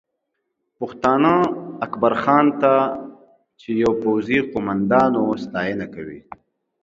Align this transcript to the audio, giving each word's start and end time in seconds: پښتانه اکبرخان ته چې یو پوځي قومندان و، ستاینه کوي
پښتانه 0.77 1.33
اکبرخان 1.85 2.45
ته 2.61 2.73
چې 3.59 3.69
یو 3.83 3.91
پوځي 4.03 4.39
قومندان 4.51 5.11
و، 5.17 5.25
ستاینه 5.43 5.85
کوي 5.95 6.19